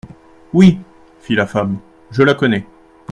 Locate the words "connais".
2.33-2.65